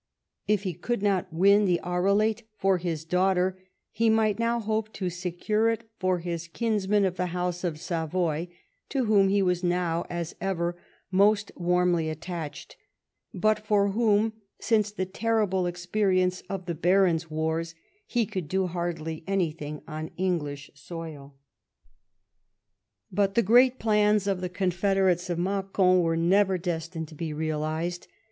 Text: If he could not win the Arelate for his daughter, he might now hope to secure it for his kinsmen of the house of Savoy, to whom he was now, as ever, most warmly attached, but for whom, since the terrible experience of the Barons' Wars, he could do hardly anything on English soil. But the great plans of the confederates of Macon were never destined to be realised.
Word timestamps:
If 0.47 0.63
he 0.63 0.73
could 0.73 1.03
not 1.03 1.31
win 1.31 1.65
the 1.65 1.79
Arelate 1.83 2.41
for 2.57 2.79
his 2.79 3.05
daughter, 3.05 3.59
he 3.91 4.09
might 4.09 4.39
now 4.39 4.59
hope 4.59 4.91
to 4.93 5.11
secure 5.11 5.69
it 5.69 5.83
for 5.99 6.17
his 6.17 6.47
kinsmen 6.47 7.05
of 7.05 7.17
the 7.17 7.27
house 7.27 7.63
of 7.63 7.79
Savoy, 7.79 8.47
to 8.89 9.05
whom 9.05 9.27
he 9.29 9.43
was 9.43 9.63
now, 9.63 10.07
as 10.09 10.33
ever, 10.41 10.75
most 11.11 11.51
warmly 11.55 12.09
attached, 12.09 12.77
but 13.31 13.59
for 13.59 13.89
whom, 13.89 14.33
since 14.59 14.89
the 14.89 15.05
terrible 15.05 15.67
experience 15.67 16.41
of 16.49 16.65
the 16.65 16.73
Barons' 16.73 17.29
Wars, 17.29 17.75
he 18.07 18.25
could 18.25 18.47
do 18.47 18.65
hardly 18.65 19.23
anything 19.27 19.83
on 19.87 20.09
English 20.17 20.71
soil. 20.73 21.35
But 23.11 23.35
the 23.35 23.43
great 23.43 23.77
plans 23.77 24.25
of 24.25 24.41
the 24.41 24.49
confederates 24.49 25.29
of 25.29 25.37
Macon 25.37 26.01
were 26.01 26.17
never 26.17 26.57
destined 26.57 27.07
to 27.09 27.13
be 27.13 27.33
realised. 27.33 28.07